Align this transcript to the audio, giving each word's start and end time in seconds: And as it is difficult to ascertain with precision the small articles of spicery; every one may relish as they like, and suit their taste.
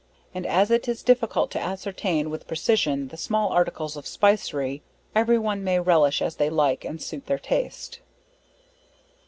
And 0.33 0.47
as 0.47 0.71
it 0.71 0.87
is 0.87 1.03
difficult 1.03 1.51
to 1.51 1.59
ascertain 1.61 2.31
with 2.31 2.47
precision 2.47 3.09
the 3.09 3.17
small 3.17 3.49
articles 3.49 3.95
of 3.95 4.07
spicery; 4.07 4.81
every 5.13 5.37
one 5.37 5.63
may 5.63 5.79
relish 5.79 6.23
as 6.23 6.37
they 6.37 6.49
like, 6.49 6.83
and 6.83 6.99
suit 6.99 7.27
their 7.27 7.37
taste. 7.37 7.99